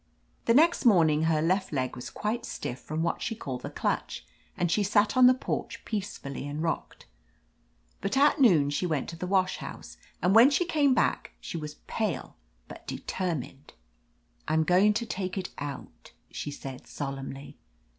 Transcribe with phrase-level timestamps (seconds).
[0.45, 4.25] The next morning her left leg was quite stiff from what she called the clutch,
[4.57, 7.05] and she sat on the porch peacefully and rocked.
[8.01, 11.55] But at noon she went to the wash house, and when she came back she
[11.55, 12.35] was pale
[12.67, 13.73] but determined.
[14.47, 17.59] "I'm going to take it out," she said solemnly.